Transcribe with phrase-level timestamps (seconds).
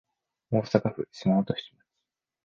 [0.49, 1.75] 大阪府島本町